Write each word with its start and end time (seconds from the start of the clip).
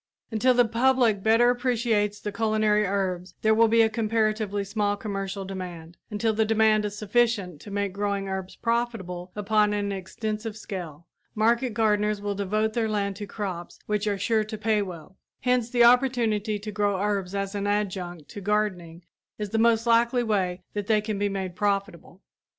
Until 0.31 0.55
the 0.55 0.65
public 0.65 1.21
better 1.21 1.51
appreciates 1.51 2.19
the 2.19 2.31
culinary 2.31 2.87
herbs 2.87 3.35
there 3.43 3.53
will 3.53 3.67
be 3.67 3.83
a 3.83 3.87
comparatively 3.87 4.63
small 4.63 4.97
commercial 4.97 5.45
demand; 5.45 5.95
until 6.09 6.33
the 6.33 6.43
demand 6.43 6.85
is 6.85 6.97
sufficient 6.97 7.61
to 7.61 7.69
make 7.69 7.93
growing 7.93 8.27
herbs 8.27 8.55
profitable 8.55 9.31
upon 9.35 9.73
an 9.73 9.91
extensive 9.91 10.57
scale, 10.57 11.05
market 11.35 11.75
gardeners 11.75 12.19
will 12.19 12.33
devote 12.33 12.73
their 12.73 12.89
land 12.89 13.15
to 13.17 13.27
crops 13.27 13.77
which 13.85 14.07
are 14.07 14.17
sure 14.17 14.43
to 14.43 14.57
pay 14.57 14.81
well; 14.81 15.17
hence 15.41 15.69
the 15.69 15.83
opportunity 15.83 16.57
to 16.57 16.71
grow 16.71 16.99
herbs 16.99 17.35
as 17.35 17.53
an 17.53 17.67
adjunct 17.67 18.27
to 18.27 18.41
gardening 18.41 19.03
is 19.37 19.51
the 19.51 19.59
most 19.59 19.85
likely 19.85 20.23
way 20.23 20.63
that 20.73 20.87
they 20.87 20.99
can 20.99 21.19
be 21.19 21.29
made 21.29 21.55
profitable. 21.55 22.23